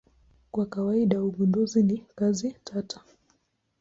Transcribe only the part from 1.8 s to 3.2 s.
ni kazi tata.